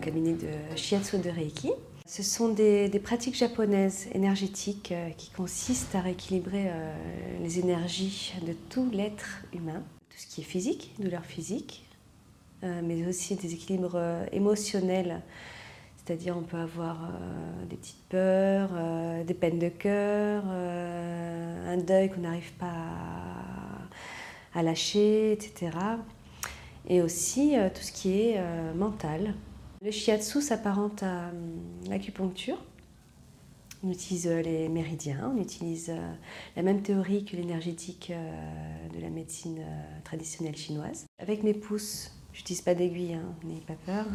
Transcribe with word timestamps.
cabinet 0.00 0.34
de 0.34 0.76
Shiatsu 0.76 1.18
de 1.18 1.30
Reiki. 1.30 1.72
Ce 2.06 2.22
sont 2.22 2.50
des, 2.50 2.88
pratiques 3.02 3.34
japonaises 3.34 4.06
énergétiques 4.14 4.92
euh, 4.92 5.10
qui 5.10 5.30
consistent 5.30 5.96
à 5.96 6.00
rééquilibrer 6.00 6.66
euh, 6.68 6.94
les 7.42 7.58
énergies 7.58 8.34
de 8.46 8.52
tout 8.70 8.88
l'être 8.92 9.42
humain, 9.52 9.82
tout 10.10 10.18
ce 10.18 10.28
qui 10.28 10.42
est 10.42 10.44
physique, 10.44 10.94
douleur 11.00 11.24
physique, 11.24 11.84
euh, 12.62 12.82
mais 12.84 13.08
aussi 13.08 13.34
des 13.34 13.52
équilibres 13.52 14.00
émotionnels. 14.30 15.22
C'est-à-dire 15.96 16.36
on 16.38 16.42
peut 16.42 16.56
avoir 16.56 17.10
des 17.68 17.74
petites 17.74 18.04
peurs, 18.08 18.70
des 19.26 19.34
peines 19.34 19.58
de 19.58 19.70
cœur, 19.70 20.44
un 20.46 21.78
deuil 21.78 22.10
qu'on 22.10 22.20
n'arrive 22.20 22.52
pas 22.52 22.66
à, 24.54 24.60
à, 24.60 24.62
lâcher, 24.62 25.32
etc. 25.32 25.72
Et 26.88 27.02
aussi 27.02 27.54
tout 27.74 27.82
ce 27.82 27.92
qui 27.92 28.20
est 28.20 28.40
mental, 28.74 29.34
le 29.82 29.90
shiatsu 29.90 30.40
s'apparente 30.40 31.02
à 31.02 31.28
hum, 31.28 31.88
l'acupuncture. 31.88 32.58
On 33.84 33.90
utilise 33.90 34.26
euh, 34.26 34.42
les 34.42 34.68
méridiens, 34.68 35.32
on 35.36 35.40
utilise 35.40 35.90
euh, 35.90 36.12
la 36.56 36.62
même 36.62 36.82
théorie 36.82 37.24
que 37.24 37.36
l'énergétique 37.36 38.10
euh, 38.10 38.88
de 38.94 39.00
la 39.00 39.10
médecine 39.10 39.60
traditionnelle 40.02 40.56
chinoise. 40.56 41.06
Avec 41.18 41.42
mes 41.42 41.54
pouces, 41.54 42.10
j'utilise 42.32 42.62
pas 42.62 42.74
d'aiguille, 42.74 43.14
hein, 43.14 43.34
n'ayez 43.44 43.60
pas 43.60 43.76
peur. 43.84 44.06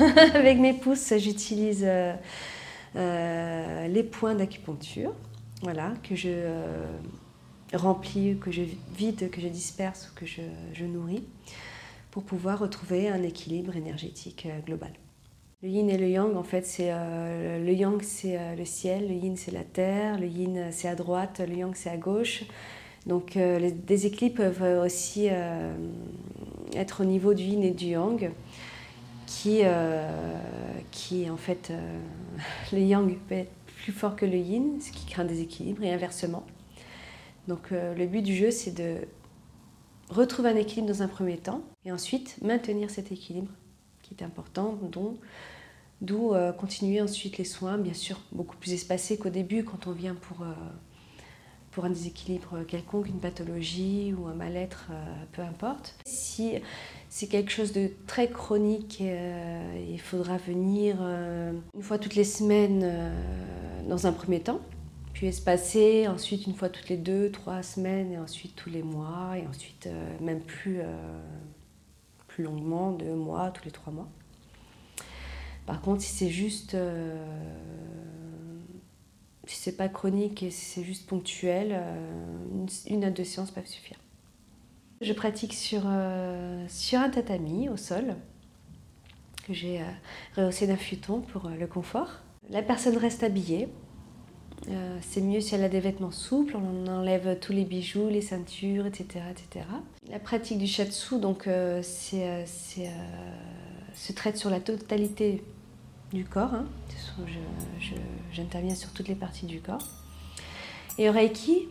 Avec 0.34 0.58
mes 0.58 0.72
pouces, 0.72 1.12
j'utilise 1.18 1.86
les 2.94 4.02
points 4.10 4.34
d'acupuncture, 4.34 5.14
voilà, 5.62 5.92
que 6.02 6.16
je 6.16 6.48
remplis, 7.74 8.36
que 8.38 8.50
je 8.50 8.62
vide, 8.96 9.30
que 9.30 9.40
je 9.40 9.48
disperse 9.48 10.10
ou 10.10 10.18
que 10.18 10.26
je 10.26 10.84
nourris, 10.84 11.22
pour 12.10 12.24
pouvoir 12.24 12.58
retrouver 12.58 13.08
un 13.08 13.22
équilibre 13.22 13.76
énergétique 13.76 14.48
global. 14.66 14.92
Le 15.62 15.68
yin 15.68 15.90
et 15.90 15.98
le 15.98 16.08
yang, 16.08 16.36
en 16.36 16.42
fait, 16.42 16.64
c'est 16.64 16.88
euh, 16.90 17.62
le 17.62 17.72
yang 17.74 18.00
c'est 18.00 18.38
euh, 18.38 18.56
le 18.56 18.64
ciel, 18.64 19.08
le 19.08 19.14
yin 19.14 19.36
c'est 19.36 19.50
la 19.50 19.62
terre, 19.62 20.18
le 20.18 20.26
yin 20.26 20.68
c'est 20.70 20.88
à 20.88 20.94
droite, 20.94 21.42
le 21.46 21.54
yang 21.54 21.74
c'est 21.74 21.90
à 21.90 21.98
gauche. 21.98 22.44
Donc 23.04 23.36
euh, 23.36 23.58
les 23.58 23.70
déséquilibres 23.70 24.36
peuvent 24.36 24.82
aussi 24.82 25.28
être 26.74 27.02
au 27.02 27.04
niveau 27.04 27.34
du 27.34 27.42
yin 27.42 27.62
et 27.62 27.72
du 27.72 27.88
yang, 27.88 28.30
qui, 29.26 29.60
qui 30.90 31.28
en 31.28 31.36
fait, 31.36 31.72
le 32.72 32.78
yang 32.78 33.14
peut 33.28 33.34
être 33.34 33.52
plus 33.82 33.92
fort 33.92 34.16
que 34.16 34.24
le 34.24 34.38
yin, 34.38 34.80
ce 34.80 34.92
qui 34.92 35.04
crée 35.04 35.20
un 35.20 35.26
déséquilibre, 35.26 35.84
et 35.84 35.92
inversement. 35.92 36.44
Donc 37.48 37.70
le 37.70 38.06
but 38.06 38.22
du 38.22 38.34
jeu, 38.34 38.50
c'est 38.50 38.74
de 38.74 38.96
retrouver 40.10 40.50
un 40.50 40.56
équilibre 40.56 40.88
dans 40.88 41.02
un 41.02 41.08
premier 41.08 41.38
temps, 41.38 41.62
et 41.84 41.92
ensuite 41.92 42.36
maintenir 42.42 42.90
cet 42.90 43.12
équilibre 43.12 43.52
qui 44.02 44.14
est 44.14 44.22
important, 44.22 44.78
dont 44.90 45.16
D'où 46.00 46.32
euh, 46.32 46.52
continuer 46.52 47.02
ensuite 47.02 47.36
les 47.36 47.44
soins, 47.44 47.76
bien 47.76 47.92
sûr, 47.92 48.20
beaucoup 48.32 48.56
plus 48.56 48.72
espacés 48.72 49.18
qu'au 49.18 49.28
début 49.28 49.64
quand 49.64 49.86
on 49.86 49.92
vient 49.92 50.14
pour, 50.14 50.40
euh, 50.40 50.54
pour 51.72 51.84
un 51.84 51.90
déséquilibre 51.90 52.64
quelconque, 52.66 53.08
une 53.08 53.20
pathologie 53.20 54.14
ou 54.14 54.26
un 54.26 54.32
mal-être, 54.32 54.86
euh, 54.90 55.04
peu 55.32 55.42
importe. 55.42 55.94
Si 56.06 56.54
c'est 57.10 57.26
quelque 57.26 57.50
chose 57.50 57.72
de 57.72 57.90
très 58.06 58.30
chronique, 58.30 59.00
il 59.00 60.00
faudra 60.00 60.38
venir 60.38 61.02
une 61.02 61.82
fois 61.82 61.98
toutes 61.98 62.14
les 62.14 62.24
semaines 62.24 63.12
dans 63.88 64.06
un 64.06 64.12
premier 64.12 64.40
temps, 64.40 64.60
puis 65.12 65.26
espacer, 65.26 66.08
ensuite 66.08 66.46
une 66.46 66.54
fois 66.54 66.68
toutes 66.68 66.88
les 66.88 66.96
deux, 66.96 67.30
trois 67.30 67.62
semaines, 67.62 68.12
et 68.12 68.18
ensuite 68.18 68.54
tous 68.56 68.70
les 68.70 68.82
mois, 68.82 69.36
et 69.36 69.46
ensuite 69.46 69.88
même 70.20 70.40
plus, 70.40 70.80
plus 72.28 72.44
longuement, 72.44 72.92
deux 72.92 73.14
mois, 73.14 73.50
tous 73.50 73.64
les 73.64 73.70
trois 73.70 73.92
mois. 73.92 74.08
Par 75.70 75.80
contre, 75.82 76.02
si 76.02 76.12
c'est 76.12 76.30
juste. 76.30 76.74
Euh, 76.74 77.16
si 79.46 79.56
c'est 79.56 79.76
pas 79.76 79.88
chronique 79.88 80.42
et 80.42 80.50
si 80.50 80.64
c'est 80.64 80.82
juste 80.82 81.08
ponctuel, 81.08 81.68
euh, 81.72 82.66
une, 82.88 83.04
à 83.04 83.10
deux 83.10 83.22
séances 83.22 83.52
peuvent 83.52 83.66
suffire. 83.66 83.96
Je 85.00 85.12
pratique 85.12 85.54
sur, 85.54 85.82
euh, 85.86 86.64
sur 86.68 86.98
un 86.98 87.08
tatami 87.08 87.68
au 87.68 87.76
sol 87.76 88.16
que 89.46 89.54
j'ai 89.54 89.80
rehaussé 90.36 90.66
d'un 90.66 90.76
futon 90.76 91.20
pour 91.20 91.48
le 91.48 91.66
confort. 91.68 92.18
La 92.48 92.62
personne 92.62 92.96
reste 92.96 93.22
habillée. 93.22 93.68
C'est 95.00 95.20
mieux 95.20 95.40
si 95.40 95.54
elle 95.54 95.64
a 95.64 95.68
des 95.68 95.80
vêtements 95.80 96.10
souples, 96.10 96.56
on 96.56 96.86
enlève 96.86 97.38
tous 97.40 97.52
les 97.52 97.64
bijoux, 97.64 98.08
les 98.08 98.20
ceintures, 98.20 98.86
etc. 98.86 99.20
etc. 99.30 99.64
La 100.08 100.18
pratique 100.18 100.58
du 100.58 100.66
shatsu, 100.66 101.18
donc, 101.18 101.48
c'est, 101.82 102.44
se 102.46 104.12
traite 104.12 104.36
sur 104.36 104.50
la 104.50 104.60
totalité 104.60 105.42
du 106.12 106.24
corps. 106.24 106.54
Hein. 106.54 106.66
J'interviens 108.32 108.74
sur 108.74 108.90
toutes 108.90 109.08
les 109.08 109.14
parties 109.14 109.46
du 109.46 109.60
corps. 109.60 109.86
Et 110.98 111.08
Reiki, 111.08 111.68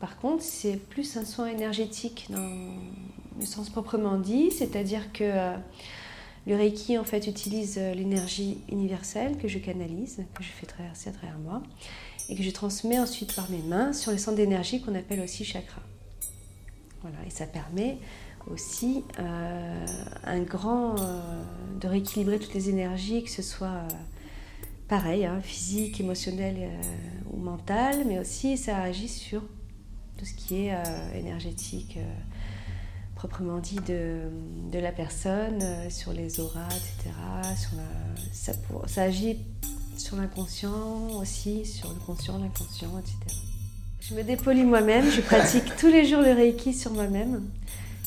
par 0.00 0.18
contre, 0.18 0.42
c'est 0.42 0.76
plus 0.76 1.16
un 1.16 1.24
soin 1.24 1.46
énergétique 1.46 2.26
dans 2.30 2.74
le 3.38 3.46
sens 3.46 3.70
proprement 3.70 4.18
dit, 4.18 4.50
c'est-à-dire 4.50 5.12
que 5.12 5.24
euh, 5.24 5.56
le 6.46 6.54
Reiki 6.54 6.96
en 6.96 7.04
fait 7.04 7.26
utilise 7.26 7.76
euh, 7.78 7.92
l'énergie 7.92 8.58
universelle 8.70 9.36
que 9.36 9.48
je 9.48 9.58
canalise, 9.58 10.24
que 10.34 10.42
je 10.42 10.48
fais 10.48 10.66
traverser 10.66 11.10
à 11.10 11.12
travers 11.12 11.38
moi, 11.38 11.62
et 12.28 12.36
que 12.36 12.42
je 12.42 12.50
transmets 12.50 12.98
ensuite 12.98 13.34
par 13.34 13.50
mes 13.50 13.62
mains 13.62 13.92
sur 13.92 14.12
les 14.12 14.18
centres 14.18 14.36
d'énergie 14.36 14.80
qu'on 14.80 14.94
appelle 14.94 15.20
aussi 15.20 15.44
chakras. 15.44 15.82
Voilà, 17.02 17.18
et 17.26 17.30
ça 17.30 17.46
permet 17.46 17.98
aussi 18.48 19.02
euh, 19.18 19.86
un 20.24 20.40
grand 20.40 21.00
euh, 21.00 21.42
de 21.80 21.88
rééquilibrer 21.88 22.38
toutes 22.38 22.54
les 22.54 22.70
énergies, 22.70 23.24
que 23.24 23.30
ce 23.30 23.42
soit 23.42 23.82
pareil, 24.88 25.24
hein, 25.24 25.40
physique, 25.42 26.00
émotionnel 26.00 26.70
ou 27.32 27.38
mental, 27.38 28.04
mais 28.06 28.20
aussi 28.20 28.56
ça 28.56 28.78
agit 28.78 29.08
sur 29.08 29.42
tout 30.16 30.24
ce 30.24 30.32
qui 30.32 30.66
est 30.66 30.74
énergétique 31.14 31.98
proprement 33.16 33.58
dit 33.58 33.80
de, 33.88 34.20
de, 34.70 34.78
la 34.78 34.92
personne, 34.92 35.60
sur 35.90 36.12
les 36.12 36.38
auras, 36.38 36.68
etc. 36.68 37.10
Sur 37.58 37.70
ça, 38.32 38.52
ça 38.86 39.02
agit 39.02 39.38
sur 39.96 40.16
l'inconscient 40.16 41.08
aussi, 41.18 41.64
sur 41.64 41.88
le 41.88 41.98
conscient, 42.06 42.38
l'inconscient, 42.38 42.96
etc. 42.98 43.16
Je 44.00 44.14
me 44.14 44.22
dépolis 44.22 44.64
moi-même, 44.64 45.10
je 45.10 45.20
pratique 45.20 45.64
tous 45.78 45.88
les 45.88 46.04
jours 46.04 46.20
le 46.20 46.32
Reiki 46.32 46.72
sur 46.72 46.92
moi-même 46.92 47.42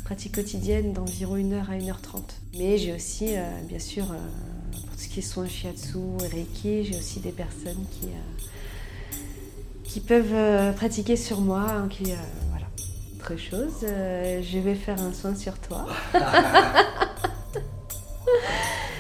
pratique 0.10 0.34
quotidienne 0.34 0.92
d'environ 0.92 1.38
1h 1.38 1.70
à 1.70 1.78
1h30. 1.78 2.24
Mais 2.58 2.80
j'ai 2.80 2.94
aussi, 2.94 3.38
euh, 3.38 3.44
bien 3.68 3.78
sûr, 3.78 4.06
euh, 4.12 4.16
pour 4.72 5.00
ce 5.00 5.08
qui 5.08 5.20
est 5.20 5.22
soins 5.22 5.48
shiatsu 5.48 6.00
et 6.26 6.28
reiki, 6.36 6.84
j'ai 6.84 6.98
aussi 6.98 7.20
des 7.20 7.32
personnes 7.32 7.86
qui, 7.92 8.08
euh, 8.08 9.14
qui 9.84 10.00
peuvent 10.00 10.74
pratiquer 10.74 11.16
sur 11.16 11.42
moi. 11.42 11.62
Hein, 11.62 11.90
qui. 11.90 12.06
Autre 13.20 13.36
chose, 13.38 13.82
je 13.82 14.60
vais 14.60 14.76
faire 14.76 15.02
un 15.02 15.12
soin 15.12 15.36
sur 15.36 15.60
toi. 15.60 15.88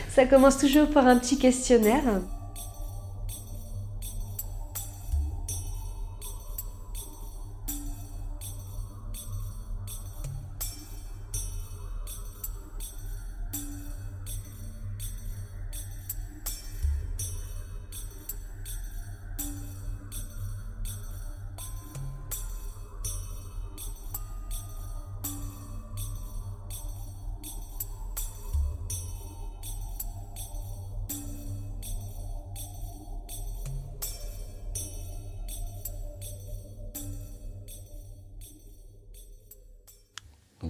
Ça 0.10 0.26
commence 0.26 0.58
toujours 0.58 0.90
par 0.90 1.08
un 1.08 1.18
petit 1.18 1.38
questionnaire. 1.38 2.04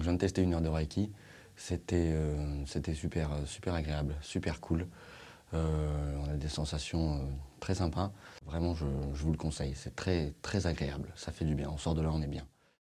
Je 0.00 0.04
viens 0.04 0.14
de 0.14 0.18
tester 0.18 0.40
une 0.42 0.54
heure 0.54 0.62
de 0.62 0.68
Reiki. 0.68 1.12
C'était 1.56 2.12
euh, 2.14 2.64
super, 2.94 3.30
super 3.44 3.74
agréable, 3.74 4.16
super 4.22 4.60
cool. 4.60 4.86
Euh, 5.52 6.16
on 6.24 6.30
a 6.30 6.36
des 6.36 6.48
sensations 6.48 7.16
euh, 7.16 7.24
très 7.60 7.74
sympas. 7.74 8.10
Vraiment, 8.46 8.74
je, 8.74 8.86
je 9.12 9.22
vous 9.22 9.32
le 9.32 9.36
conseille. 9.36 9.74
C'est 9.74 9.94
très, 9.94 10.32
très 10.40 10.66
agréable. 10.66 11.12
Ça 11.16 11.32
fait 11.32 11.44
du 11.44 11.54
bien. 11.54 11.68
On 11.70 11.76
sort 11.76 11.94
de 11.94 12.00
là, 12.00 12.10
on 12.12 12.22
est 12.22 12.28
bien. 12.28 12.46